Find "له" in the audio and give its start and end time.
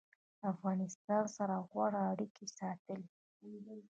0.39-0.45